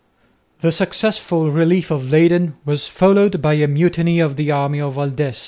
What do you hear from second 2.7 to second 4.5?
followed by a mutiny of the